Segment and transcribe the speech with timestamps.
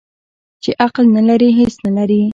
[0.31, 2.21] ـ چې عقل نه لري هېڅ نه لري.